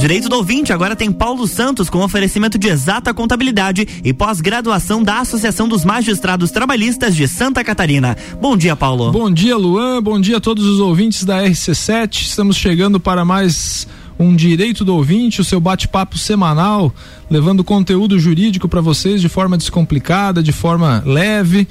[0.00, 5.18] Direito do ouvinte agora tem Paulo Santos com oferecimento de exata contabilidade e pós-graduação da
[5.18, 8.16] Associação dos Magistrados Trabalhistas de Santa Catarina.
[8.40, 9.12] Bom dia, Paulo.
[9.12, 10.02] Bom dia, Luan.
[10.02, 12.22] Bom dia a todos os ouvintes da RC7.
[12.22, 13.86] Estamos chegando para mais
[14.18, 16.94] um Direito do Ouvinte, o seu bate-papo semanal,
[17.28, 21.68] levando conteúdo jurídico para vocês de forma descomplicada, de forma leve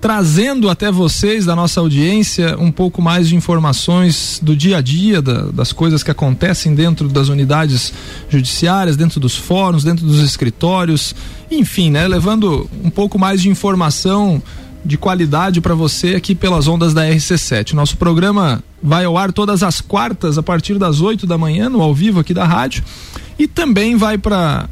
[0.00, 5.22] trazendo até vocês, da nossa audiência, um pouco mais de informações do dia a dia,
[5.22, 7.92] da, das coisas que acontecem dentro das unidades
[8.28, 11.14] judiciárias, dentro dos fóruns, dentro dos escritórios,
[11.50, 12.06] enfim, né?
[12.06, 14.42] Levando um pouco mais de informação
[14.84, 17.72] de qualidade para você aqui pelas ondas da RC7.
[17.72, 21.82] Nosso programa vai ao ar todas as quartas a partir das 8 da manhã, no
[21.82, 22.84] ao vivo aqui da rádio,
[23.36, 24.68] e também vai para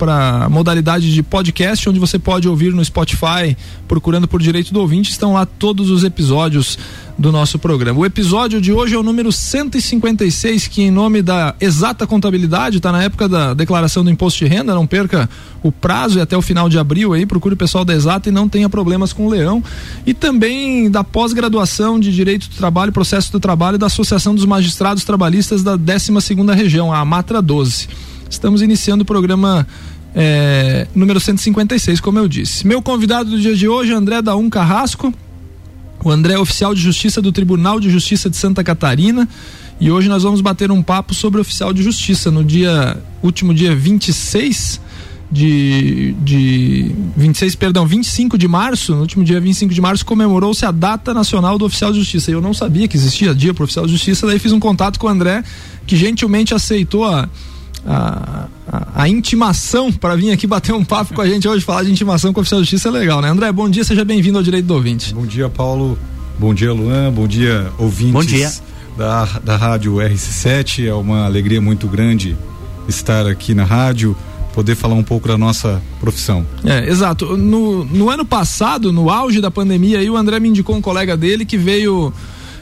[0.00, 3.54] para modalidade de podcast, onde você pode ouvir no Spotify,
[3.86, 6.78] procurando por Direito do Ouvinte, estão lá todos os episódios
[7.18, 8.00] do nosso programa.
[8.00, 12.90] O episódio de hoje é o número 156, que em nome da exata contabilidade, está
[12.90, 15.28] na época da declaração do imposto de renda, não perca
[15.62, 18.32] o prazo e até o final de abril aí, procure o pessoal da exata e
[18.32, 19.62] não tenha problemas com o leão.
[20.06, 25.04] E também da pós-graduação de Direito do Trabalho, Processo do Trabalho da Associação dos Magistrados
[25.04, 27.86] Trabalhistas da 12 segunda Região, a Matra 12.
[28.30, 29.66] Estamos iniciando o programa
[30.14, 32.66] é, número 156, como eu disse.
[32.66, 35.12] Meu convidado do dia de hoje André Daum Carrasco.
[36.02, 39.28] O André é oficial de justiça do Tribunal de Justiça de Santa Catarina.
[39.78, 42.30] E hoje nós vamos bater um papo sobre oficial de justiça.
[42.30, 44.80] No dia último dia 26
[45.30, 50.72] de, de 26, perdão, 25 de março, no último dia 25 de março, comemorou-se a
[50.72, 52.30] data nacional do oficial de justiça.
[52.30, 55.06] Eu não sabia que existia dia para oficial de justiça, daí fiz um contato com
[55.06, 55.44] o André,
[55.86, 57.28] que gentilmente aceitou a
[57.86, 61.84] a, a, a intimação para vir aqui bater um papo com a gente hoje, falar
[61.84, 63.28] de intimação com o oficial de justiça é legal, né?
[63.28, 65.14] André, bom dia, seja bem-vindo ao Direito do Ouvinte.
[65.14, 65.98] Bom dia, Paulo.
[66.38, 67.12] Bom dia, Luan.
[67.12, 68.12] Bom dia, ouvintes.
[68.12, 68.50] Bom dia.
[68.96, 70.86] Da, da rádio RC7.
[70.86, 72.36] É uma alegria muito grande
[72.88, 74.16] estar aqui na rádio
[74.54, 76.44] poder falar um pouco da nossa profissão.
[76.64, 77.36] É, exato.
[77.36, 81.16] No, no ano passado, no auge da pandemia, aí, o André me indicou um colega
[81.16, 82.12] dele que veio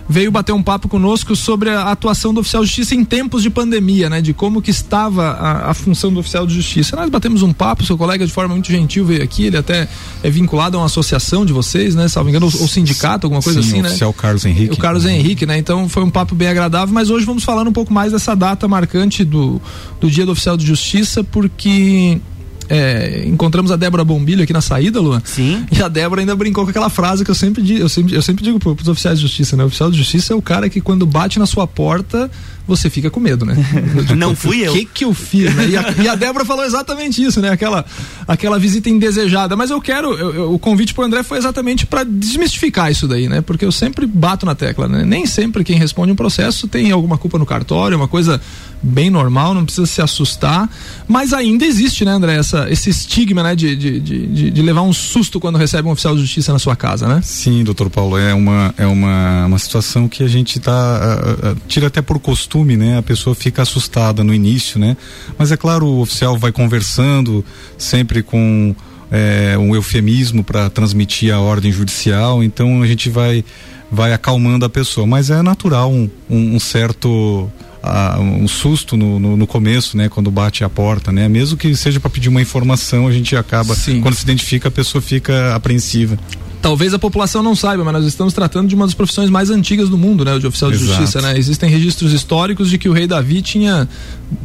[0.09, 3.51] veio bater um papo conosco sobre a atuação do oficial de justiça em tempos de
[3.51, 4.21] pandemia, né?
[4.23, 6.97] De como que estava a, a função do oficial de justiça.
[6.97, 9.89] Nós batemos um papo, seu colega de forma muito gentil veio aqui, ele até
[10.23, 12.09] é vinculado a uma associação de vocês, né?
[12.09, 13.89] Salvo engano, ou, sindicato, alguma coisa Sim, assim, o né?
[13.89, 14.75] oficial Carlos Henrique.
[14.75, 15.59] O Carlos Henrique, né?
[15.59, 18.67] Então foi um papo bem agradável, mas hoje vamos falar um pouco mais dessa data
[18.67, 19.61] marcante do,
[20.01, 22.19] do Dia do Oficial de Justiça, porque
[22.69, 25.23] é, encontramos a Débora Bombilho aqui na saída, Luan.
[25.25, 25.65] Sim.
[25.71, 28.45] E a Débora ainda brincou com aquela frase que eu sempre, eu sempre, eu sempre
[28.45, 29.65] digo para os oficiais de justiça, né?
[29.65, 32.31] O oficial de justiça é o cara que quando bate na sua porta,
[32.69, 33.57] você fica com medo, né?
[34.15, 34.73] Não fui eu.
[34.73, 35.67] O que que eu fiz, né?
[35.69, 37.51] E a, e a Débora falou exatamente isso, né?
[37.51, 37.85] Aquela,
[38.27, 39.57] aquela visita indesejada.
[39.57, 43.29] Mas eu quero, eu, eu, o convite pro André foi exatamente para desmistificar isso daí,
[43.29, 43.41] né?
[43.41, 45.05] Porque eu sempre bato na tecla, né?
[45.05, 48.41] Nem sempre quem responde um processo tem alguma culpa no cartório, é uma coisa
[48.83, 50.69] bem normal, não precisa se assustar.
[51.07, 54.93] Mas ainda existe, né, André, essa, esse estigma, né, de, de, de, de levar um
[54.93, 57.21] susto quando recebe um oficial de justiça na sua casa, né?
[57.23, 61.57] Sim, doutor Paulo, é uma, é uma, uma situação que a gente tá, uh, uh,
[61.67, 62.99] tira até por costume né?
[62.99, 64.97] A pessoa fica assustada no início, né?
[65.37, 67.45] Mas é claro, o oficial vai conversando
[67.77, 68.75] sempre com
[69.11, 73.45] é, um eufemismo para transmitir a ordem judicial, então a gente vai
[73.91, 77.51] vai acalmando a pessoa, mas é natural um, um, um certo
[77.83, 81.75] uh, um susto no, no, no, começo, né, quando bate a porta, né, mesmo que
[81.75, 84.03] seja para pedir uma informação, a gente acaba Sim.
[84.03, 86.19] quando se identifica a pessoa fica apreensiva.
[86.61, 89.89] Talvez a população não saiba, mas nós estamos tratando de uma das profissões mais antigas
[89.89, 90.35] do mundo, né?
[90.35, 90.85] O de oficial Exato.
[90.85, 91.39] de justiça, né?
[91.39, 93.89] Existem registros históricos de que o rei Davi tinha,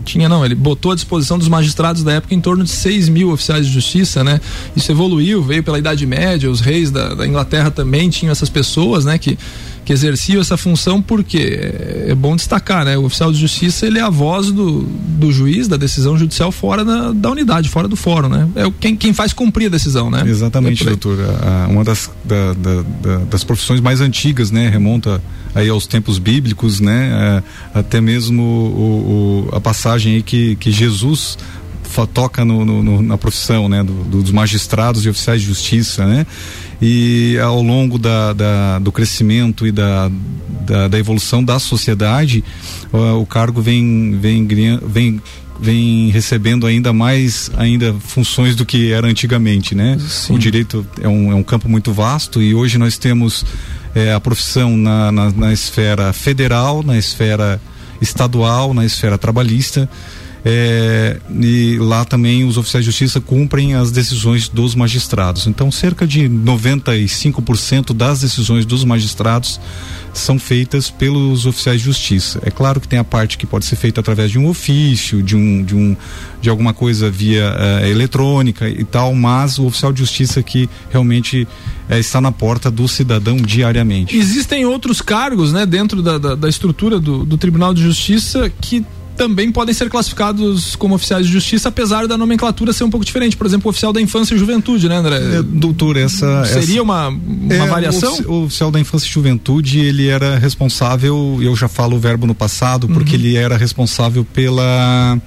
[0.06, 3.32] tinha não, ele botou à disposição dos magistrados da época em torno de 6 mil
[3.32, 4.40] oficiais de justiça, né?
[4.76, 9.06] Isso evoluiu, veio pela Idade Média, os reis da, da Inglaterra também tinham essas pessoas,
[9.06, 9.18] né?
[9.18, 9.38] Que
[9.86, 11.60] que exerciam essa função porque
[12.08, 12.98] é bom destacar, né?
[12.98, 16.86] O oficial de justiça ele é a voz do, do juiz da decisão judicial fora
[16.86, 18.48] da, da unidade, fora do fórum, né?
[18.56, 20.24] É quem, quem faz cumprir a decisão, né?
[20.26, 21.18] Exatamente, é doutor.
[21.70, 24.70] uma das, da, da, das profissões mais antigas, né?
[24.70, 25.22] Remonta
[25.54, 27.42] aí aos tempos bíblicos, né?
[27.74, 31.38] É, até mesmo o, o, a passagem aí que, que Jesus
[32.14, 33.84] toca no, no, na profissão, né?
[33.84, 36.26] Do, dos magistrados e oficiais de justiça, né?
[36.82, 40.12] E ao longo da, da do crescimento e da,
[40.66, 42.44] da, da evolução da sociedade
[42.92, 45.22] uh, o cargo vem vem vem
[45.60, 49.98] vem recebendo ainda mais ainda funções do que era antigamente, né?
[50.00, 50.36] Sim.
[50.36, 53.46] O direito é um, é um campo muito vasto e hoje nós temos
[53.96, 57.62] é, a profissão na, na, na esfera federal, na esfera
[58.02, 59.90] estadual, na esfera trabalhista
[60.46, 65.48] É, e lá também os oficiais de justiça cumprem as decisões dos magistrados.
[65.48, 69.60] Então, cerca de 95% das decisões dos magistrados
[70.14, 72.40] são feitas pelos oficiais de justiça.
[72.44, 75.36] É claro que tem a parte que pode ser feita através de um ofício, de
[75.36, 75.96] um, de um,
[76.42, 81.48] de alguma coisa via uh, eletrônica e tal, mas o oficial de justiça que realmente
[81.90, 84.16] uh, está na porta do cidadão diariamente.
[84.16, 88.86] Existem outros cargos, né, dentro da, da, da estrutura do, do Tribunal de Justiça que
[89.16, 93.38] também podem ser classificados como oficiais de justiça, apesar da nomenclatura ser um pouco diferente.
[93.38, 95.18] Por exemplo, o oficial da infância e juventude, né, André?
[95.18, 96.46] É, doutor, essa.
[96.46, 98.18] Seria essa, uma, uma é, variação?
[98.28, 102.36] O, oficial da infância e juventude, ele era responsável, eu já falo o verbo no
[102.36, 103.22] passado, porque uhum.
[103.22, 105.20] ele era responsável pela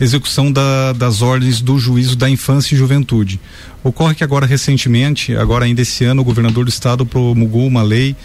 [0.00, 3.40] execução da, das ordens do juízo da infância e juventude.
[3.82, 8.16] Ocorre que agora recentemente, agora ainda esse ano, o governador do estado promulgou uma lei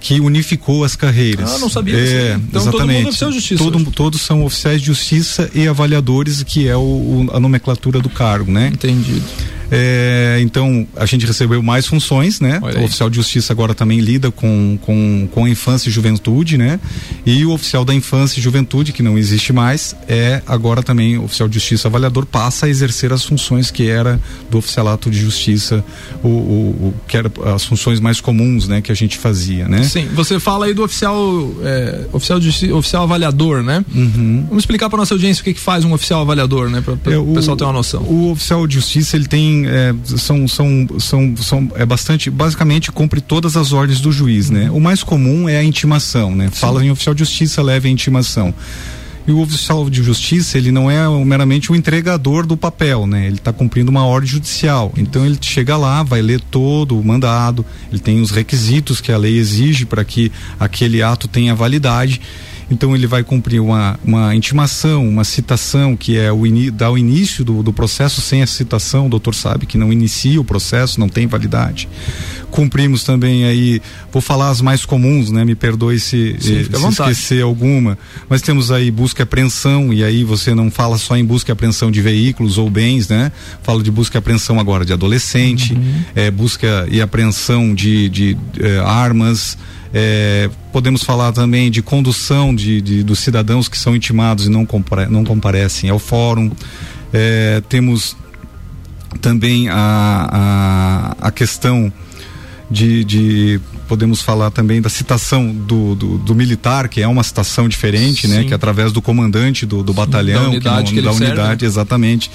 [0.00, 1.50] que unificou as carreiras.
[1.50, 2.70] Ah, não sabia é, Então exatamente.
[2.70, 3.64] todo mundo é oficial de justiça.
[3.64, 8.08] Todo, todos são oficiais de justiça e avaliadores, que é o, o, a nomenclatura do
[8.08, 8.68] cargo, né?
[8.72, 9.24] Entendido.
[9.70, 12.60] É, então, a gente recebeu mais funções, né?
[12.78, 16.80] O oficial de justiça agora também lida com, com, com infância e juventude, né?
[17.26, 21.48] E o oficial da infância e juventude, que não existe mais, é agora também oficial
[21.48, 24.20] de justiça avaliador, passa a exercer as funções que era
[24.50, 25.84] do oficialato de justiça,
[26.22, 28.80] o, o, o que era as funções mais comuns, né?
[28.80, 29.82] Que a gente fazia, né?
[29.82, 31.18] Sim, você fala aí do oficial,
[31.62, 33.84] é, oficial, de, oficial avaliador, né?
[33.94, 34.44] Uhum.
[34.48, 36.80] Vamos explicar para nossa audiência o que, que faz um oficial avaliador, né?
[36.80, 38.02] Para é, o pessoal ter uma noção.
[38.02, 43.20] O oficial de justiça, ele tem é, são, são, são, são é bastante, basicamente cumpre
[43.20, 44.70] todas as ordens do juiz, né?
[44.70, 46.48] O mais comum é a intimação, né?
[46.52, 46.60] Sim.
[46.60, 48.54] Fala em oficial de justiça, leva a intimação.
[49.26, 53.26] E o oficial de justiça, ele não é meramente o entregador do papel, né?
[53.26, 54.90] Ele está cumprindo uma ordem judicial.
[54.96, 59.18] Então ele chega lá, vai ler todo o mandado, ele tem os requisitos que a
[59.18, 62.22] lei exige para que aquele ato tenha validade
[62.70, 66.98] então ele vai cumprir uma, uma intimação, uma citação, que é o ini, dá o
[66.98, 71.00] início do, do processo sem a citação, o doutor sabe que não inicia o processo,
[71.00, 71.88] não tem validade.
[72.50, 73.80] Cumprimos também aí,
[74.12, 75.44] vou falar as mais comuns, né?
[75.44, 77.98] Me perdoe se, Sim, eh, se esquecer alguma,
[78.28, 81.52] mas temos aí busca e apreensão, e aí você não fala só em busca e
[81.52, 83.32] apreensão de veículos ou bens, né?
[83.62, 86.02] Falo de busca e apreensão agora de adolescente, uhum.
[86.14, 89.56] é, busca e apreensão de, de, de eh, armas,
[89.92, 94.66] é, podemos falar também de condução de, de, dos cidadãos que são intimados e não,
[94.66, 96.50] compare, não comparecem ao fórum.
[97.12, 98.16] É, temos
[99.20, 101.92] também a, a, a questão
[102.70, 107.66] de, de, podemos falar também da citação do, do, do, militar, que é uma citação
[107.66, 108.34] diferente, né?
[108.34, 108.40] Sim.
[108.40, 108.46] né?
[108.46, 111.64] Que é através do comandante do, do batalhão, da unidade, que, não, que da unidade
[111.64, 112.30] exatamente.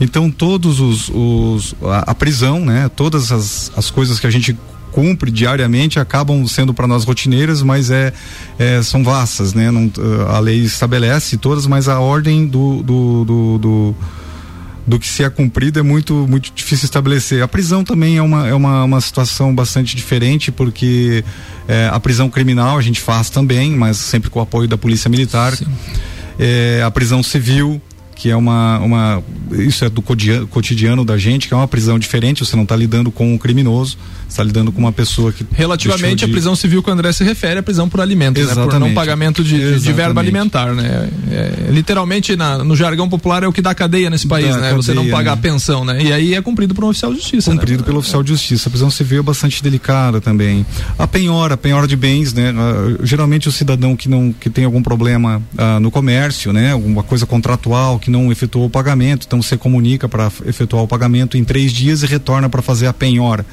[0.00, 2.88] Então todos os, os a, a, prisão, né?
[2.94, 4.56] Todas as, as coisas que a gente
[4.92, 8.12] cumpre diariamente acabam sendo para nós rotineiras, mas é,
[8.58, 9.70] é, são vastas, né?
[9.70, 9.90] Não,
[10.28, 13.96] a lei estabelece todas, mas a ordem do, do, do, do
[14.84, 17.42] do que se é cumprido é muito muito difícil estabelecer.
[17.42, 21.24] A prisão também é uma, é uma, uma situação bastante diferente, porque
[21.68, 25.08] é, a prisão criminal a gente faz também, mas sempre com o apoio da Polícia
[25.08, 25.56] Militar.
[26.38, 27.80] É, a prisão civil
[28.22, 32.44] que é uma, uma isso é do cotidiano da gente, que é uma prisão diferente,
[32.44, 33.98] você não está lidando com um criminoso,
[34.28, 36.26] está lidando com uma pessoa que relativamente de...
[36.26, 38.64] a prisão civil que o André se refere à prisão por alimentos, né?
[38.64, 41.10] por não pagamento de, de verba alimentar, né?
[41.32, 44.54] É, é, literalmente na, no jargão popular é o que dá cadeia nesse país, dá
[44.54, 44.60] né?
[44.60, 45.42] Cadeia, você não pagar né?
[45.42, 46.00] pensão, né?
[46.00, 47.56] E aí é cumprido por um oficial de justiça, né?
[47.56, 47.86] Cumprido né?
[47.86, 48.68] pelo oficial de justiça.
[48.68, 50.64] A prisão civil é bastante delicada também.
[50.96, 52.52] A penhora, a penhora de bens, né?
[52.52, 56.70] Uh, geralmente o cidadão que não que tem algum problema uh, no comércio, né?
[56.70, 61.36] Alguma coisa contratual que não efetuou o pagamento, então você comunica para efetuar o pagamento
[61.36, 63.44] em três dias e retorna para fazer a penhora.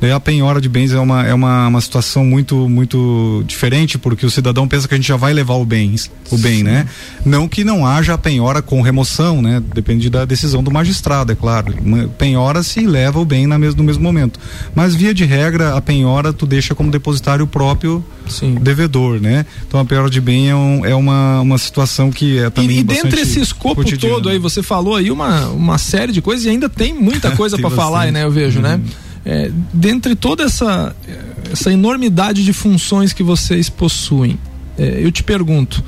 [0.00, 4.24] Daí a penhora de bens é uma, é uma, uma situação muito muito diferente porque
[4.24, 6.62] o cidadão pensa que a gente já vai levar o bens, o bem, Sim.
[6.64, 6.86] né?
[7.24, 9.62] Não que não haja a penhora com remoção, né?
[9.74, 11.74] Depende da decisão do magistrado, é claro.
[12.18, 14.40] Penhora se leva o bem na mesmo, no mesmo momento.
[14.74, 18.54] Mas via de regra a penhora tu deixa como depositário próprio Sim.
[18.54, 19.44] devedor, né?
[19.66, 22.80] Então a penhora de bem é, um, é uma, uma situação que é também e,
[22.80, 24.16] e dentre esse escopo cotidiano.
[24.16, 27.58] todo aí você falou aí uma, uma série de coisas e ainda tem muita coisa
[27.58, 28.24] para falar, né?
[28.24, 28.74] Eu vejo, né?
[28.74, 28.78] uhum.
[28.78, 28.84] né?
[29.22, 30.96] É, dentre toda essa
[31.52, 34.38] essa enormidade de funções que vocês possuem,
[34.78, 35.82] é, eu te pergunto,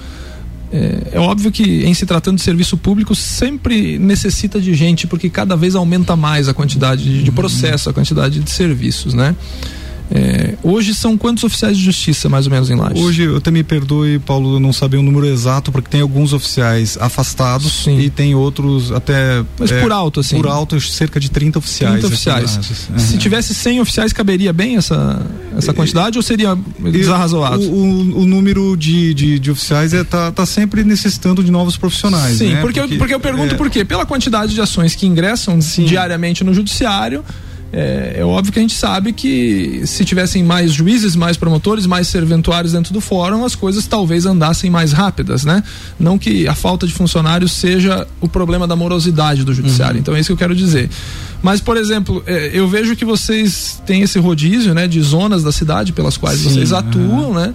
[0.72, 5.28] é, é, óbvio que em se tratando de serviço público sempre necessita de gente porque
[5.28, 9.37] cada vez aumenta mais a quantidade de, de processo, a quantidade de serviços, né?
[10.14, 13.02] É, hoje são quantos oficiais de justiça, mais ou menos, em Lages?
[13.02, 16.99] Hoje, eu até me perdoe, Paulo, não saber o número exato, porque tem alguns oficiais
[17.00, 17.99] afastados Sim.
[17.99, 19.42] e tem outros até.
[19.59, 20.37] Mas é, por alto, assim?
[20.37, 22.00] Por alto, cerca de 30 oficiais.
[22.00, 22.57] 30 oficiais.
[22.90, 22.99] Uhum.
[22.99, 25.25] Se tivesse 100 oficiais, caberia bem essa,
[25.57, 27.62] essa quantidade e, ou seria desarrazoado?
[27.62, 31.78] O, o, o, número de, de, de oficiais é, tá, tá sempre necessitando de novos
[31.78, 32.37] profissionais.
[32.37, 32.61] Sim, né?
[32.61, 33.57] porque, porque, eu, porque eu pergunto é...
[33.57, 33.83] por quê?
[33.83, 35.87] Pela quantidade de ações que ingressam Sim.
[35.87, 37.25] diariamente no judiciário
[37.73, 42.07] é, é, óbvio que a gente sabe que se tivessem mais juízes, mais promotores, mais
[42.07, 45.62] serventuários dentro do fórum, as coisas talvez andassem mais rápidas, né?
[45.99, 49.95] Não que a falta de funcionários seja o problema da morosidade do judiciário.
[49.95, 50.00] Uhum.
[50.00, 50.91] Então é isso que eu quero dizer.
[51.42, 55.50] Mas, por exemplo, é, eu vejo que vocês têm esse rodízio, né, de zonas da
[55.50, 57.34] cidade pelas quais Sim, vocês atuam, uhum.
[57.34, 57.54] né?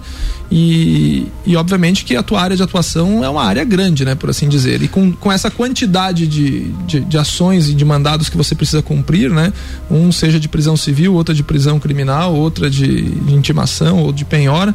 [0.50, 4.30] E, e obviamente que a tua área de atuação é uma área grande, né, por
[4.30, 4.82] assim dizer.
[4.82, 8.82] E com, com essa quantidade de, de, de ações e de mandados que você precisa
[8.82, 9.52] cumprir, né?
[9.90, 14.24] Um seja de prisão civil, outra de prisão criminal, outra de, de intimação ou de
[14.24, 14.74] penhora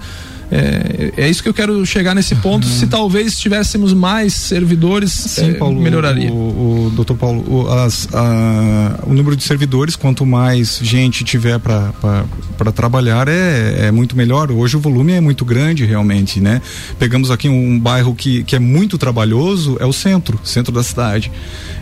[0.55, 2.67] é, é isso que eu quero chegar nesse ponto.
[2.67, 2.73] Uhum.
[2.73, 6.31] Se talvez tivéssemos mais servidores, Sim, é, Paulo, melhoraria.
[6.31, 11.57] O, o doutor Paulo, o, as, a, o número de servidores, quanto mais gente tiver
[11.57, 14.51] para trabalhar, é, é muito melhor.
[14.51, 16.61] Hoje o volume é muito grande, realmente, né?
[16.99, 20.83] Pegamos aqui um, um bairro que, que é muito trabalhoso, é o centro, centro da
[20.83, 21.31] cidade.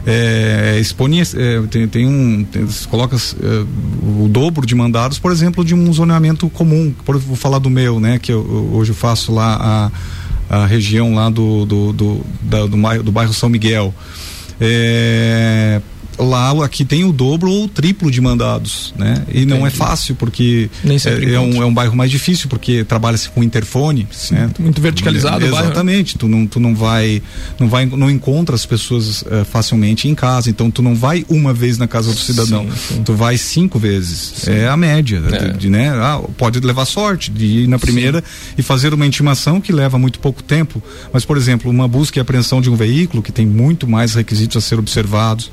[0.05, 3.65] É, expone, é, tem, tem um, tem, coloca é,
[4.23, 6.93] o dobro de mandados, por exemplo, de um zoneamento comum.
[7.05, 8.17] Por, vou falar do meu, né?
[8.17, 9.91] Que eu, hoje eu faço lá
[10.49, 13.93] a, a região lá do, do, do, da, do, bairro, do bairro São Miguel.
[14.59, 15.81] É,
[16.17, 19.23] lá aqui tem o dobro ou o triplo de mandados, né?
[19.31, 23.29] E não é fácil porque é, é, um, é um bairro mais difícil porque trabalha-se
[23.29, 24.51] com interfone, Sim, né?
[24.59, 26.17] Muito verticalizado, é, Exatamente.
[26.17, 27.21] Tu não tu não vai
[27.59, 31.53] não vai não encontra as pessoas uh, facilmente em casa, então tu não vai uma
[31.53, 33.03] vez na casa do cidadão, sim, sim.
[33.03, 34.47] tu vai cinco vezes.
[34.47, 35.47] É a média, é.
[35.47, 35.89] De, de, né?
[35.89, 38.23] Ah, pode levar sorte de ir na primeira
[38.57, 42.21] e fazer uma intimação que leva muito pouco tempo, mas por exemplo, uma busca e
[42.21, 45.51] apreensão de um veículo que tem muito mais requisitos a ser observados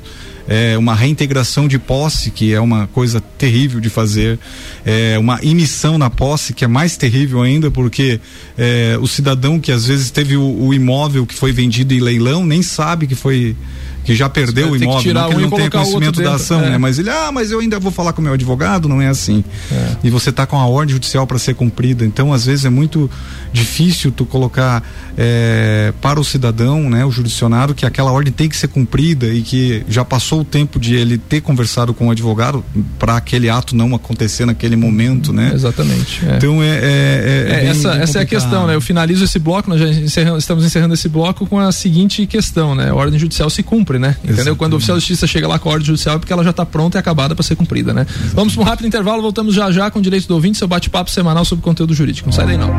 [0.49, 4.39] é, uma reintegração de posse, que é uma coisa terrível de fazer,
[4.83, 8.19] é, uma emissão na posse, que é mais terrível ainda, porque
[8.57, 12.43] é, o cidadão que às vezes teve o, o imóvel que foi vendido em leilão
[12.43, 13.55] nem sabe que foi
[14.03, 16.71] que já perdeu o imóvel, não que não tem conhecimento da ação, é.
[16.71, 16.77] né?
[16.77, 19.43] Mas ele, ah, mas eu ainda vou falar com o meu advogado, não é assim.
[19.71, 19.95] É.
[20.03, 23.09] E você está com a ordem judicial para ser cumprida, então às vezes é muito
[23.51, 24.83] difícil tu colocar
[25.17, 29.41] é, para o cidadão, né, o jurisdicionado, que aquela ordem tem que ser cumprida e
[29.41, 32.63] que já passou o tempo de ele ter conversado com o advogado
[32.97, 35.51] para aquele ato não acontecer naquele momento, né?
[35.53, 36.25] Exatamente.
[36.25, 36.37] É.
[36.37, 38.75] Então é, é, é, essa, essa é a questão, né?
[38.75, 39.89] Eu finalizo esse bloco, nós já
[40.37, 42.89] estamos encerrando esse bloco com a seguinte questão, né?
[42.89, 44.09] A ordem judicial se cumpre, né?
[44.17, 44.33] Entendeu?
[44.33, 44.57] Exatamente.
[44.57, 46.51] Quando o oficial de justiça chega lá com a ordem judicial é porque ela já
[46.51, 48.01] está pronta e acabada para ser cumprida, né?
[48.01, 48.35] Exatamente.
[48.35, 51.09] Vamos para um rápido intervalo, voltamos já já com o direito do ouvinte, seu bate-papo
[51.09, 52.27] semanal sobre conteúdo jurídico.
[52.27, 52.69] Não sai daí não.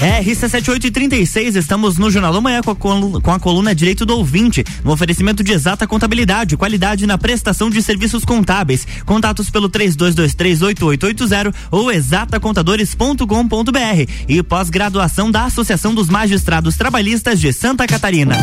[0.00, 4.64] RC7836, estamos no Jornal da Manhã com a, coluna, com a coluna Direito do Ouvinte,
[4.82, 8.86] no oferecimento de exata contabilidade, qualidade na prestação de serviços contábeis.
[9.04, 18.38] Contatos pelo 32238880 ou exatacontadores.com.br e pós-graduação da Associação dos Magistrados Trabalhistas de Santa Catarina.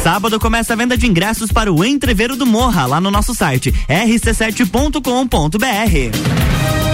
[0.00, 3.74] Sábado começa a venda de ingressos para o Entreveiro do Morra lá no nosso site
[3.88, 6.85] rc7.com.br.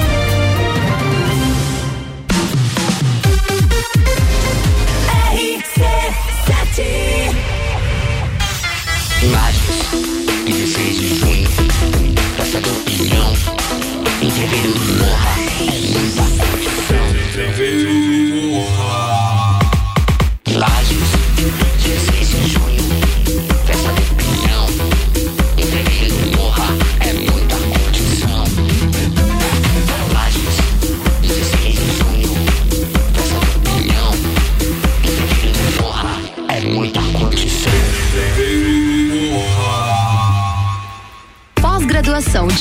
[9.31, 9.62] Lages,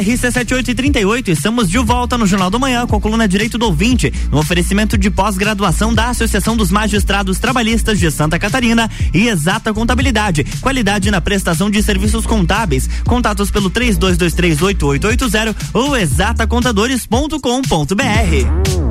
[0.00, 4.38] RC7838, estamos de volta no Jornal do Manhã com a coluna Direito do Ouvinte, no
[4.38, 11.10] oferecimento de pós-graduação da Associação dos Magistrados Trabalhistas de Santa Catarina e Exata Contabilidade, qualidade
[11.10, 12.88] na prestação de serviços contábeis.
[13.04, 18.89] Contatos pelo 32238880 ou exatacontadores.com.br.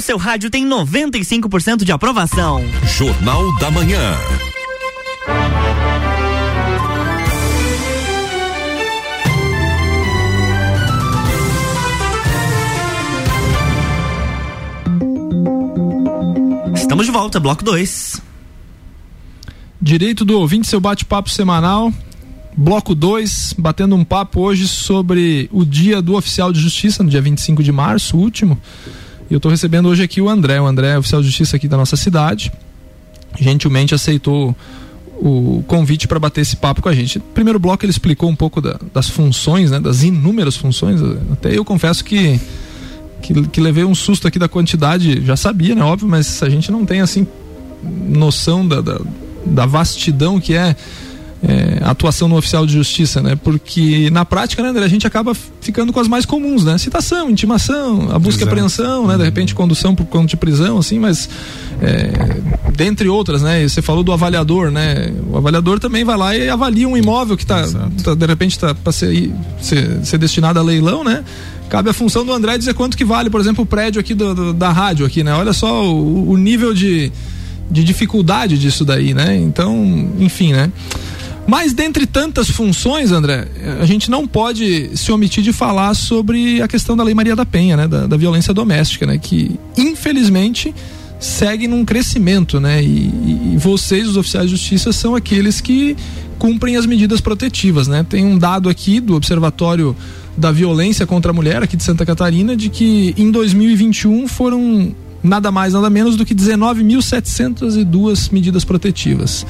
[0.00, 2.62] no seu rádio tem 95% de aprovação.
[2.96, 4.14] Jornal da Manhã.
[16.74, 18.22] Estamos de volta, bloco 2.
[19.82, 21.92] Direito do ouvinte, seu bate-papo semanal.
[22.56, 27.20] Bloco 2, batendo um papo hoje sobre o dia do oficial de justiça, no dia
[27.20, 28.58] 25 de março, último.
[29.30, 30.60] E eu estou recebendo hoje aqui o André.
[30.60, 32.52] O André é oficial de justiça aqui da nossa cidade.
[33.38, 34.56] Gentilmente aceitou
[35.20, 37.18] o convite para bater esse papo com a gente.
[37.18, 41.00] No primeiro bloco ele explicou um pouco da, das funções, né, das inúmeras funções.
[41.32, 42.40] Até eu confesso que,
[43.22, 46.72] que, que levei um susto aqui da quantidade, já sabia, né, óbvio, mas a gente
[46.72, 47.26] não tem assim
[47.84, 49.00] noção da, da,
[49.46, 50.74] da vastidão que é
[51.42, 53.34] é, atuação no oficial de justiça, né?
[53.34, 56.76] Porque na prática, né, André, a gente acaba ficando com as mais comuns, né?
[56.76, 59.16] Citação, intimação, a busca e apreensão, né?
[59.16, 61.28] De repente condução por conta de prisão, assim, mas
[61.80, 62.40] é,
[62.76, 63.66] dentre outras, né?
[63.66, 65.12] Você falou do avaliador, né?
[65.30, 67.64] O avaliador também vai lá e avalia um imóvel que está
[68.04, 71.24] tá, de repente está para ser, ser, ser destinado a leilão, né?
[71.70, 74.34] cabe a função do André dizer quanto que vale, por exemplo, o prédio aqui do,
[74.34, 75.32] do, da rádio aqui, né?
[75.32, 77.12] Olha só o, o nível de,
[77.70, 79.36] de dificuldade disso daí, né?
[79.36, 80.70] Então, enfim, né?
[81.50, 83.48] Mas dentre tantas funções, André,
[83.80, 87.44] a gente não pode se omitir de falar sobre a questão da Lei Maria da
[87.44, 90.72] Penha, né, da, da violência doméstica, né, que infelizmente
[91.18, 95.96] segue num crescimento, né, e, e vocês, os oficiais de justiça, são aqueles que
[96.38, 98.06] cumprem as medidas protetivas, né?
[98.08, 99.96] Tem um dado aqui do Observatório
[100.36, 105.50] da Violência contra a Mulher aqui de Santa Catarina de que em 2021 foram nada
[105.50, 109.44] mais nada menos do que 19.702 medidas protetivas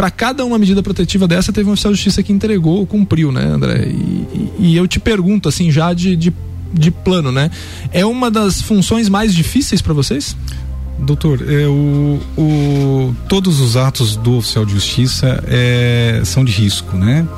[0.00, 3.44] para cada uma medida protetiva dessa, teve um oficial de justiça que entregou, cumpriu, né,
[3.44, 3.86] André?
[3.86, 6.32] E, e eu te pergunto, assim, já de, de,
[6.72, 7.50] de, plano, né?
[7.92, 10.34] É uma das funções mais difíceis para vocês?
[10.98, 16.96] Doutor, é, o, o, todos os atos do oficial de justiça é, são de risco,
[16.96, 17.28] né?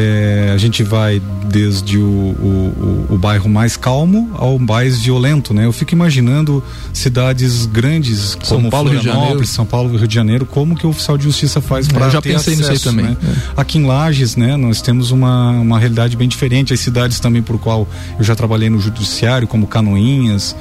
[0.00, 5.64] É, a gente vai desde o, o, o, bairro mais calmo ao mais violento, né?
[5.64, 10.76] Eu fico imaginando cidades grandes São como Paulo, Florianópolis, São Paulo, Rio de Janeiro, como
[10.76, 13.06] que o oficial de justiça faz para ter já pensei acesso, nisso aí também.
[13.06, 13.16] Né?
[13.56, 13.60] É.
[13.60, 14.56] Aqui em Lages, né?
[14.56, 16.72] Nós temos uma, uma realidade bem diferente.
[16.72, 20.54] As cidades também por qual eu já trabalhei no judiciário, como Canoinhas,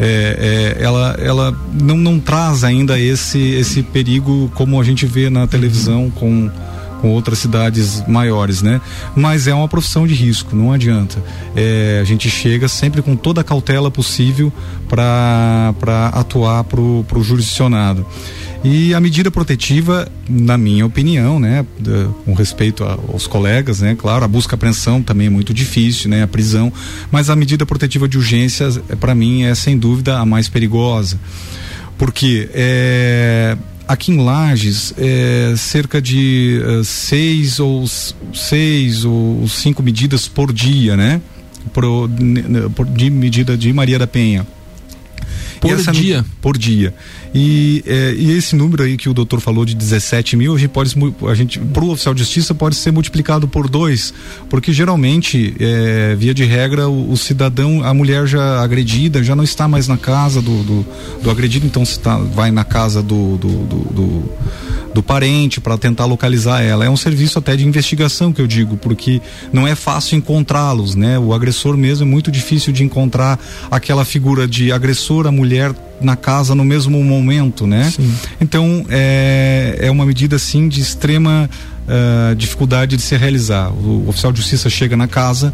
[0.00, 5.30] é, é, ela, ela não, não traz ainda esse, esse perigo como a gente vê
[5.30, 6.50] na televisão com
[7.00, 8.80] com outras cidades maiores, né?
[9.16, 11.22] Mas é uma profissão de risco, não adianta.
[11.56, 14.52] É, a gente chega sempre com toda a cautela possível
[14.88, 15.72] para
[16.12, 18.06] atuar para o jurisdicionado.
[18.62, 21.64] E a medida protetiva, na minha opinião, né,
[22.26, 26.28] com respeito aos colegas, né, claro, a busca apreensão também é muito difícil, né, a
[26.28, 26.70] prisão,
[27.10, 28.68] mas a medida protetiva de urgência,
[29.00, 31.18] para mim, é sem dúvida a mais perigosa.
[31.96, 33.56] Porque é,
[33.90, 37.84] aqui em Lages é, cerca de uh, seis ou
[38.32, 41.20] seis ou cinco medidas por dia, né?
[41.72, 41.84] Por,
[42.74, 44.46] por, de medida de Maria da Penha.
[45.60, 46.24] Por dia?
[46.40, 46.94] Por dia.
[47.34, 50.70] E, é, e esse número aí que o doutor falou de 17 mil, a gente
[50.70, 50.96] pode,
[51.28, 54.12] a gente, pro oficial de justiça pode ser multiplicado por dois,
[54.48, 59.44] porque geralmente, é, via de regra, o, o, cidadão, a mulher já agredida, já não
[59.44, 60.86] está mais na casa do, do,
[61.22, 64.30] do agredido, então se tá, vai na casa do, do, do,
[64.94, 66.84] do parente para tentar localizar ela.
[66.84, 69.20] É um serviço até de investigação que eu digo, porque
[69.52, 71.18] não é fácil encontrá-los, né?
[71.18, 73.38] O agressor mesmo é muito difícil de encontrar
[73.70, 75.49] aquela figura de agressor, a mulher
[76.00, 77.90] na casa no mesmo momento, né?
[77.94, 78.12] Sim.
[78.40, 81.48] Então é, é uma medida assim de extrema
[81.88, 83.70] ah, dificuldade de se realizar.
[83.72, 85.52] O oficial de justiça chega na casa.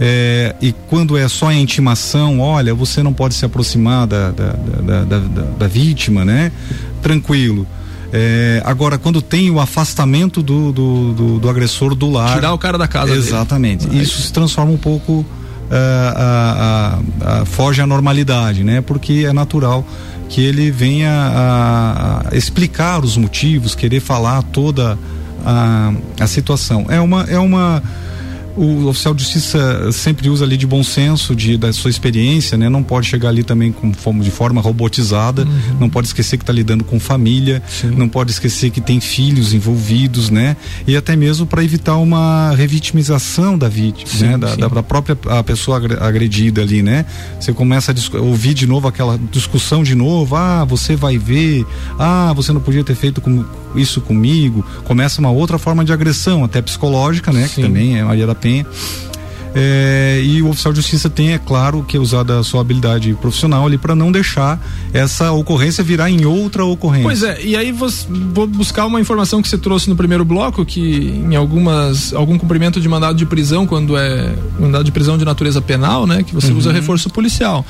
[0.00, 4.52] é, e quando é só em intimação, olha, você não pode se aproximar da, da,
[4.52, 5.18] da, da,
[5.58, 6.50] da- vítima, né?
[7.02, 7.66] Tranquilo.
[8.12, 12.34] É, agora, quando tem o afastamento do, do, do, do agressor do lar.
[12.34, 13.18] Tirar o cara da casa dele.
[13.18, 13.86] Exatamente.
[14.00, 15.26] Isso se transforma um pouco.
[15.70, 18.80] Ah, ah, ah, foge à normalidade, né?
[18.80, 19.86] Porque é natural
[20.28, 24.98] que ele venha a explicar os motivos, querer falar toda
[25.44, 26.86] a, a situação.
[26.88, 27.22] É uma.
[27.24, 27.82] É uma
[28.58, 32.68] o oficial de justiça sempre usa ali de bom senso, de, da sua experiência, né?
[32.68, 35.46] Não pode chegar ali também com de forma robotizada,
[35.78, 37.62] não pode esquecer que está lidando com família,
[37.96, 40.56] não pode esquecer que tem filhos envolvidos, né?
[40.86, 44.38] E até mesmo para evitar uma revitimização da vítima, né?
[44.38, 47.04] Da, da- da própria a pessoa agre- agredida ali, né?
[47.40, 51.64] Você começa a ouvir de novo aquela discussão de novo, ah, você vai ver,
[51.98, 53.44] ah, você não podia ter feito com-
[53.74, 57.48] isso comigo, começa uma outra forma de agressão, até psicológica, né?
[57.52, 58.66] Que também é Maria da Penha.
[59.54, 63.66] É, e o oficial de justiça tem, é claro, que usar da sua habilidade profissional
[63.66, 64.60] ali para não deixar
[64.92, 67.04] essa ocorrência virar em outra ocorrência.
[67.04, 70.64] Pois é, e aí você, vou buscar uma informação que você trouxe no primeiro bloco,
[70.66, 75.24] que em algumas algum cumprimento de mandado de prisão, quando é mandado de prisão de
[75.24, 76.58] natureza penal, né, que você Uhum.
[76.58, 77.64] usa reforço policial.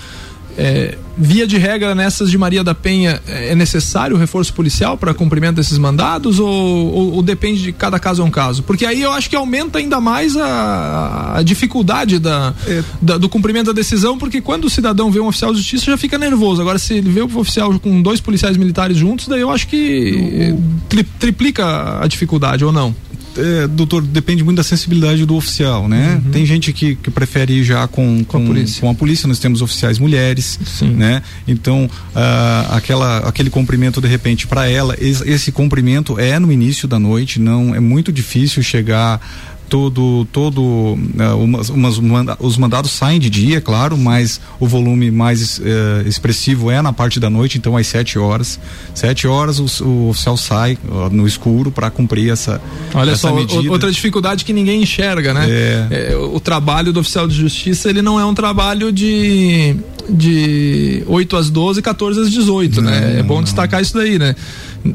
[0.61, 5.15] É, via de regra nessas de Maria da Penha é necessário o reforço policial para
[5.15, 8.65] cumprimento desses mandados ou, ou- ou depende de cada caso é um caso?
[8.65, 12.53] Porque aí eu acho que aumenta ainda mais a, a dificuldade da,
[13.01, 15.97] da- do cumprimento da decisão, porque quando o cidadão vê um oficial de justiça já
[15.97, 16.61] fica nervoso.
[16.61, 20.55] Agora, se ele vê o oficial com dois policiais militares juntos, daí eu acho que
[20.89, 22.95] tri- triplica a dificuldade, ou não?
[23.39, 26.21] É, doutor, depende muito da sensibilidade do oficial, né?
[26.33, 28.45] Tem gente que, que prefere ir já com, com, Uhum.
[28.45, 28.81] a polícia.
[28.81, 31.23] com a polícia, nós temos oficiais mulheres, né?
[31.47, 36.89] Então, ah, aquela, aquele cumprimento, de repente, para ela, es- esse cumprimento é no início
[36.89, 39.21] da noite, não é muito difícil chegar
[39.69, 45.11] todo todo ah, umas, umas manda- os mandados saem de dia, claro, mas o volume
[45.11, 48.59] mais eh, expressivo é na parte da noite, então às sete horas,
[48.95, 52.61] sete horas o, o oficial sai ó, no escuro para cumprir essa
[52.95, 53.71] Olha essa só, medida.
[53.71, 55.47] outra dificuldade que ninguém enxerga, né?
[55.49, 55.87] É.
[56.13, 59.77] É, o trabalho do oficial de justiça, ele não é um trabalho de
[60.11, 63.17] de 8 às 12, 14 às 18, né?
[63.19, 64.35] É bom destacar isso daí, né?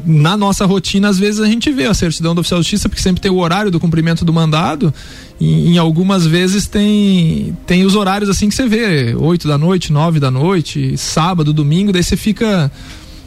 [0.06, 3.02] Na nossa rotina, às vezes a gente vê a certidão do oficial de justiça, porque
[3.02, 4.92] sempre tem o horário do cumprimento do mandado,
[5.40, 9.92] e em algumas vezes tem tem os horários assim que você vê, 8 da noite,
[9.92, 12.70] 9 da noite, sábado, domingo, daí você fica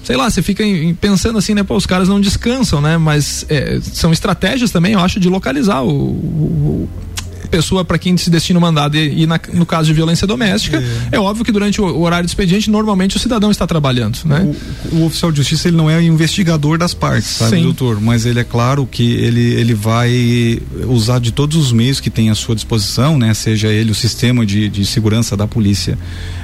[0.04, 0.64] sei lá, você fica
[1.02, 1.64] pensando assim, né?
[1.64, 2.98] Pô, os caras não descansam, né?
[2.98, 6.90] Mas é, são estratégias também, eu acho, de localizar o- o-
[7.48, 10.82] pessoa para quem se destina o mandado e, e na- no caso de violência doméstica,
[11.12, 14.54] é, óbvio que durante o, o horário de expediente, normalmente o cidadão está trabalhando, né?
[14.92, 17.64] O, o oficial de justiça ele não é o investigador das partes, sabe, Sim.
[17.64, 18.00] doutor?
[18.02, 22.30] Mas ele é claro que ele, ele vai usar de todos os meios que tem
[22.30, 23.34] à sua disposição, né?
[23.34, 25.98] Seja ele o sistema de, de segurança da polícia,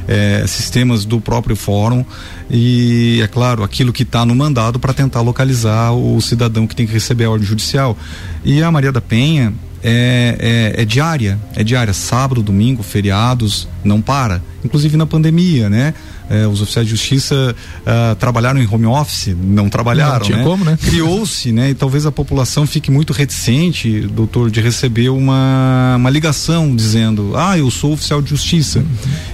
[0.07, 2.03] eh, sistemas do próprio fórum
[2.49, 6.85] e, é claro, aquilo que está no mandado para tentar localizar o cidadão que tem
[6.85, 7.97] que receber a ordem judicial.
[8.43, 14.01] E a Maria da Penha é, é, é diária, é diária, sábado, domingo, feriados, não
[14.01, 14.41] para.
[14.63, 15.93] Inclusive na pandemia, né?
[16.29, 17.53] É, os oficiais de justiça
[17.85, 20.43] ah, trabalharam em home office, não trabalharam, Não tinha né?
[20.43, 20.79] como, né?
[20.81, 21.71] Criou-se, né?
[21.71, 27.57] E talvez a população fique muito reticente, doutor, de receber uma, uma ligação dizendo, ah,
[27.57, 28.79] eu sou oficial de justiça.
[28.79, 28.85] Uhum.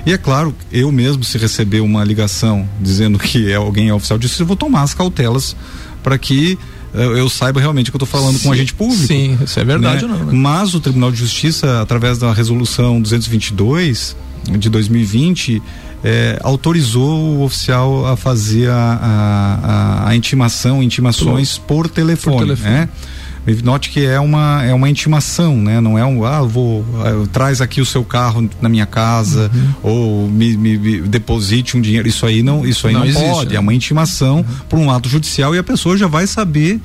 [0.07, 4.17] E é claro, eu mesmo, se receber uma ligação dizendo que é alguém é oficial
[4.17, 5.55] de justiça, eu vou tomar as cautelas
[6.01, 6.57] para que
[6.93, 9.03] eh, eu saiba realmente que eu estou falando com um agente público.
[9.05, 10.11] Sim, isso é verdade né?
[10.13, 10.33] ou não, né?
[10.33, 14.15] Mas o Tribunal de Justiça, através da resolução 222
[14.57, 15.61] de 2020,
[16.03, 22.69] eh, autorizou o oficial a fazer a, a, a intimação, intimações por telefone, Por telefone.
[22.69, 22.89] né?
[23.63, 25.81] Note que é uma, é uma intimação, né?
[25.81, 29.73] Não é um, ah, vou, ah, traz aqui o seu carro na minha casa Uhum.
[29.83, 32.07] ou me, me- me deposite um dinheiro.
[32.07, 33.49] Isso aí não, isso aí Não não, existe, pode.
[33.51, 33.55] né?
[33.55, 36.79] É uma intimação por um ato judicial e a pessoa já vai saber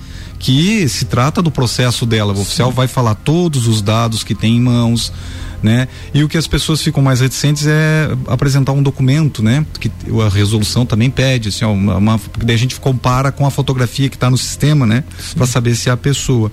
[0.44, 2.34] que se trata do processo dela.
[2.34, 5.10] O oficial vai falar todos os dados que tem em mãos,
[5.62, 5.88] né?
[6.12, 9.64] E o que as pessoas ficam mais reticentes é apresentar um documento, né?
[9.80, 9.90] Que
[10.22, 13.50] a resolução também pede, assim, ó, uma, uma- porque daí a gente compara com a
[13.50, 15.02] fotografia que está no sistema, né?
[15.34, 16.52] Para saber se é a pessoa.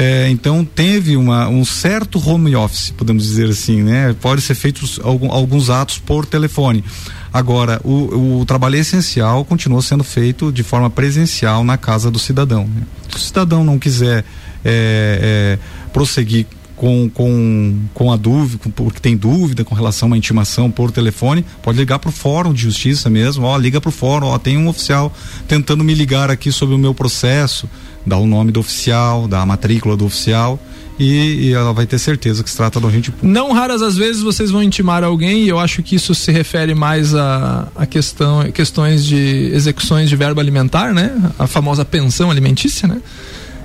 [0.00, 4.14] É, então teve uma, um certo home office, podemos dizer assim, né?
[4.20, 6.84] Pode ser feitos alguns atos por telefone.
[7.32, 12.62] Agora, o, o trabalho essencial continua sendo feito de forma presencial na casa do cidadão.
[12.72, 12.82] né?
[13.10, 14.24] Se o cidadão não quiser
[14.64, 20.10] é, é, prosseguir com, com, com a dúvida, com- porque tem dúvida com relação a
[20.10, 23.88] uma intimação por telefone, pode ligar para o fórum de justiça mesmo, ó, liga para
[23.88, 25.12] o fórum, ó, tem um oficial
[25.48, 27.68] tentando me ligar aqui sobre o meu processo,
[28.08, 30.58] dá o nome do oficial, dá a matrícula do oficial
[30.98, 33.32] e, e ela vai ter certeza que se trata do agente público.
[33.32, 36.74] Não raras as vezes vocês vão intimar alguém e eu acho que isso se refere
[36.74, 41.16] mais a, a questão, questões de execuções de verba alimentar, né?
[41.38, 43.00] A famosa pensão alimentícia, né?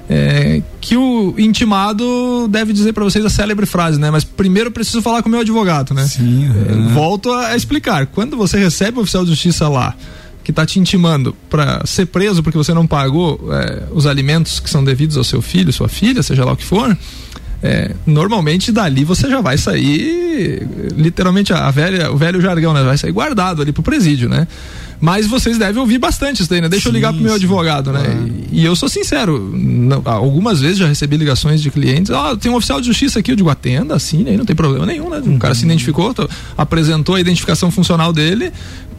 [0.09, 4.11] É, que o intimado deve dizer para vocês a célebre frase, né?
[4.11, 6.05] Mas primeiro eu preciso falar com o meu advogado, né?
[6.05, 6.51] Sim.
[6.69, 8.05] É, volto a explicar.
[8.07, 9.95] Quando você recebe o oficial de justiça lá,
[10.43, 14.69] que está te intimando para ser preso porque você não pagou é, os alimentos que
[14.69, 16.95] são devidos ao seu filho, sua filha, seja lá o que for,
[17.61, 22.83] é, normalmente dali você já vai sair, literalmente a velha, o velho jargão, né?
[22.83, 24.47] Vai sair guardado ali pro presídio, né?
[24.99, 26.69] Mas vocês devem ouvir bastante isso daí, né?
[26.69, 28.01] Deixa Sim, eu ligar pro meu sim, advogado, né?
[28.03, 28.31] claro.
[28.51, 32.49] E, e eu sou sincero, não- algumas vezes já recebi ligações de clientes, ó, tem
[32.51, 35.21] um oficial de justiça aqui, eu digo, atenda, assine aí, não tem problema nenhum, né?
[35.25, 36.13] Um cara se identificou,
[36.57, 38.51] apresentou a identificação funcional dele,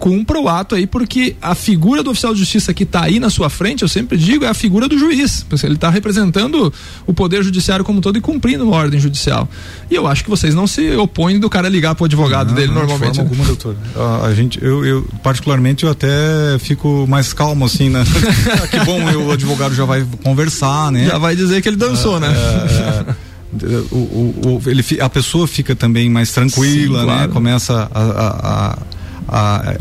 [0.04, 3.30] cumpra o ato aí, porque a figura do oficial de justiça que tá aí na
[3.30, 6.70] sua frente, eu sempre digo, é a figura do juiz, porque ele tá representando
[7.06, 9.48] o poder judiciário como um todo e cumprindo uma ordem judicial.
[9.90, 12.66] E eu acho que vocês não se opõem do cara ligar pro advogado Não, dele
[12.68, 13.12] não, normalmente.
[13.12, 13.40] De forma né?
[13.40, 13.76] alguma, doutor.
[13.96, 16.06] A, a gente, eu, eu, particularmente, eu até
[16.58, 18.04] fico mais calmo, assim, né?
[18.70, 21.06] Que bom, o advogado já vai conversar, né?
[21.06, 22.28] Já vai dizer que ele dançou, né?
[22.28, 27.12] É, é, o, o, o- ele, a pessoa fica também mais tranquila, Sim, né?
[27.14, 27.32] claro.
[27.32, 28.78] Começa a, a,
[29.28, 29.74] a, a,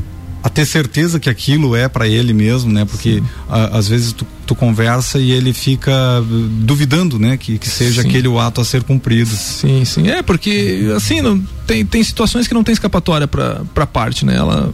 [0.44, 2.84] a ter certeza que aquilo é para ele mesmo, né?
[2.84, 6.24] Porque a- às vezes tu, tu conversa e ele fica uh,
[6.60, 7.38] duvidando, né?
[7.38, 8.10] Que, que seja Sim.
[8.10, 9.30] aquele o ato a ser cumprido.
[9.30, 10.08] Sim, sim.
[10.10, 14.36] É, porque assim, não, tem, tem situações que não tem escapatória pra parte, né?
[14.36, 14.70] Ela,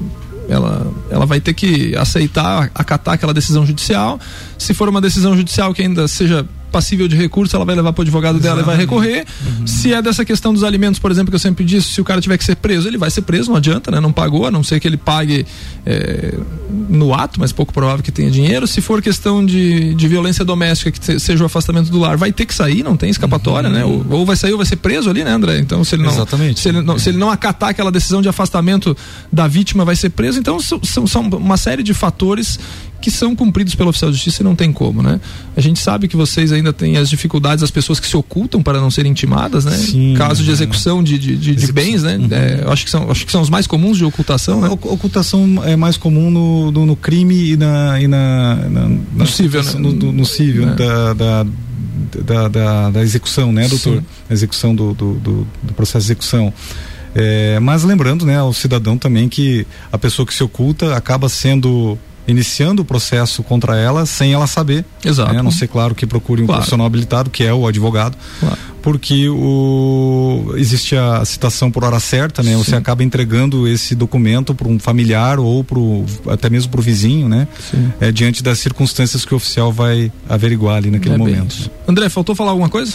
[0.50, 4.20] ela, ela vai ter que aceitar, acatar aquela decisão judicial.
[4.58, 8.02] Se for uma decisão judicial que ainda seja passível de recurso, ela vai levar para
[8.02, 9.26] o advogado dela e vai recorrer.
[9.66, 12.22] Se é dessa questão dos alimentos, por exemplo, que eu sempre disse, se o cara
[12.22, 14.00] tiver que ser preso, ele vai ser preso, não adianta, né?
[14.00, 15.46] Não pagou, a não ser que ele pague
[15.86, 16.34] é,
[16.90, 18.68] no ato, mas pouco provável que tenha dinheiro.
[18.68, 22.32] Se for questão de, de violência doméstica, que se- seja o afastamento do lar, vai
[22.32, 23.84] ter que sair, não tem escapatória, né?
[23.84, 25.60] Ou, ou vai sair ou vai ser preso ali, né, André?
[25.60, 26.60] Então, se ele não, Exatamente.
[26.60, 28.96] Se ele não, se ele não acatar aquela decisão de afastamento
[29.32, 30.40] da vítima, vai ser preso.
[30.40, 32.60] Então, são, são uma série de fatores
[33.02, 35.20] que são cumpridos pelo oficial de justiça e não tem como, né?
[35.56, 38.80] A gente sabe que vocês ainda têm as dificuldades das pessoas que se ocultam para
[38.82, 39.72] não serem intimadas, né?
[39.78, 40.54] Sim, Casos de é.
[40.54, 41.74] execução de, de, de- de Execução.
[41.74, 42.20] bens, né?
[42.32, 44.68] É, eu acho que, são, acho que são os mais comuns de ocultação, né?
[44.70, 49.28] Ocultação é mais comum no, no, no crime e na, e na, na- na No
[49.28, 49.72] civil, né?
[49.80, 50.76] no, no- no civil É.
[50.76, 51.46] da, da,
[52.26, 53.98] da, da, da execução, né, doutor?
[54.00, 54.06] Sim.
[54.30, 56.54] A execução do, do, do, do processo de execução.
[57.16, 61.98] É, mas lembrando, né, ao cidadão também que a pessoa que se oculta acaba sendo
[62.30, 64.86] iniciando o processo contra ela sem ela saber.
[65.04, 65.34] Exato.
[65.34, 65.40] Né?
[65.40, 66.60] A não ser claro que procure um Claro.
[66.60, 68.58] profissional habilitado, que é o advogado, Claro.
[68.82, 72.56] porque o existe a citação por hora certa, né?
[72.56, 72.76] Você Sim.
[72.78, 77.48] acaba entregando esse documento para um familiar ou pro, até mesmo para o vizinho, né?
[77.72, 77.92] Sim.
[78.00, 81.52] É, diante das circunstâncias que o oficial vai averiguar ali naquele É bem momento.
[81.52, 81.72] isso.
[81.88, 82.94] André, faltou falar alguma coisa?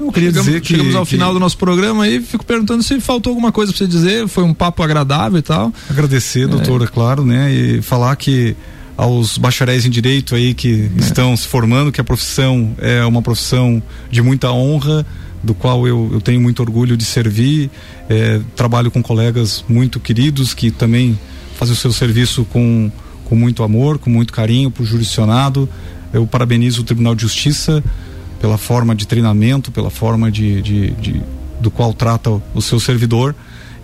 [0.00, 2.82] Eu queria chegamos, dizer que chegamos ao que final do nosso programa e fico perguntando
[2.82, 4.28] se faltou alguma coisa para você dizer.
[4.28, 5.72] Foi um papo agradável e tal.
[5.88, 7.52] agradecer, doutora, claro, né?
[7.52, 8.56] E falar que
[8.96, 13.82] aos bacharéis em direito aí que estão se formando, que a profissão é uma profissão
[14.10, 15.06] de muita honra,
[15.42, 17.70] do qual eu, eu tenho muito orgulho de servir.
[18.08, 21.18] É, trabalho com colegas muito queridos que também
[21.56, 22.90] fazem o seu serviço com,
[23.24, 25.68] com muito amor, com muito carinho para o jurisdicionado.
[26.12, 27.82] Eu parabenizo o Tribunal de Justiça
[28.42, 31.22] pela forma de treinamento, pela forma de, de, de-
[31.60, 33.34] do qual trata o, seu servidor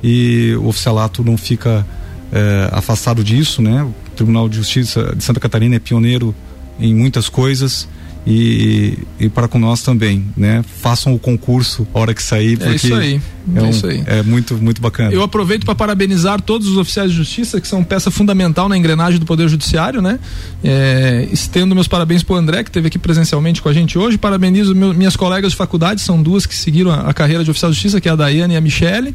[0.03, 1.87] e o oficialato não fica
[2.33, 3.85] eh, afastado disso, né?
[3.85, 6.35] O Tribunal de Justiça de Santa Catarina é pioneiro
[6.81, 7.88] em muitas coisas
[8.31, 10.62] e, e para com nós também, né?
[10.83, 13.21] Façam o concurso a hora que sair, porque É isso aí.
[13.55, 14.03] é, É, um- isso aí.
[14.07, 15.11] é muito muito bacana.
[15.11, 19.19] Eu aproveito para parabenizar todos os oficiais de justiça que são peça fundamental na engrenagem
[19.19, 20.19] do Poder Judiciário, né?
[20.62, 24.19] É, estendo meus parabéns para o André, que esteve aqui presencialmente com a gente hoje.
[24.19, 27.71] Parabenizo meu- minhas colegas de faculdade, são duas que seguiram a, a carreira de oficial
[27.71, 29.14] de justiça, que é a Daiane e a Michele.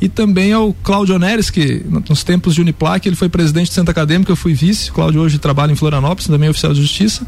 [0.00, 3.74] E também ao Cláudio Oneres, que no- nos tempos de Uniplac ele foi presidente de
[3.74, 4.90] Centro Acadêmico, eu fui vice.
[4.90, 7.26] O Cláudio hoje trabalha em Florianópolis, também é oficial de justiça.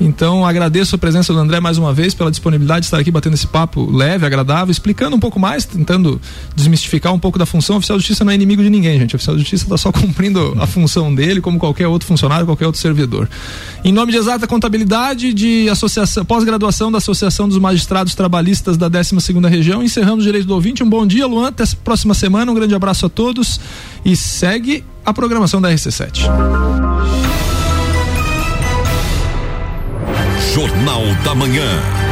[0.00, 3.34] Então agradeço a presença do André mais uma vez pela disponibilidade de estar aqui batendo
[3.34, 6.20] esse papo leve, agradável, explicando um pouco mais, tentando
[6.56, 7.76] desmistificar um pouco da função.
[7.76, 9.14] O oficial de justiça não é inimigo de ninguém, gente.
[9.14, 12.66] O oficial de justiça está só cumprindo a função dele, como qualquer outro funcionário, qualquer
[12.66, 13.28] outro servidor.
[13.84, 19.20] Em nome de Exata Contabilidade, de associação, pós-graduação da Associação dos Magistrados Trabalhistas da 12
[19.20, 20.82] segunda Região, encerramos o Direito do Ouvinte.
[20.82, 21.48] Um bom dia, Luan.
[21.48, 21.66] Até a
[22.14, 22.50] próxima semana.
[22.50, 23.60] Um grande abraço a todos
[24.04, 26.22] e segue a programação da RC7.
[30.54, 32.03] Jornal da Manhã.